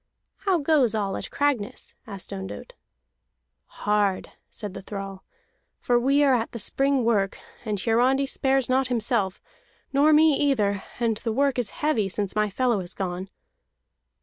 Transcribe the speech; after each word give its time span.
"How 0.37 0.57
goes 0.57 0.95
all 0.95 1.15
at 1.15 1.29
Cragness?" 1.29 1.93
asked 2.07 2.33
Ondott. 2.33 2.73
"Hard," 3.67 4.31
said 4.49 4.73
the 4.73 4.81
thrall, 4.81 5.23
"for 5.79 5.99
we 5.99 6.23
are 6.23 6.33
at 6.33 6.53
the 6.53 6.57
spring 6.57 7.05
work; 7.05 7.37
and 7.65 7.79
Hiarandi 7.79 8.25
spares 8.25 8.67
not 8.67 8.87
himself, 8.87 9.39
nor 9.93 10.11
me 10.11 10.33
either, 10.33 10.81
and 10.99 11.17
the 11.17 11.31
work 11.31 11.59
is 11.59 11.69
heavy 11.85 12.09
since 12.09 12.35
my 12.35 12.49
fellow 12.49 12.79
is 12.79 12.95
gone." 12.95 13.29